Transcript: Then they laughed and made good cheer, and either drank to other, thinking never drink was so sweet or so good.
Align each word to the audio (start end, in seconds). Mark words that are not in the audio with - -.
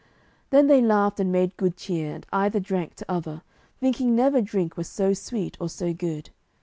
Then 0.49 0.65
they 0.65 0.81
laughed 0.81 1.19
and 1.19 1.31
made 1.31 1.55
good 1.57 1.77
cheer, 1.77 2.15
and 2.15 2.25
either 2.33 2.59
drank 2.59 2.95
to 2.95 3.05
other, 3.07 3.43
thinking 3.79 4.15
never 4.15 4.41
drink 4.41 4.75
was 4.75 4.87
so 4.89 5.13
sweet 5.13 5.55
or 5.59 5.69
so 5.69 5.93
good. 5.93 6.31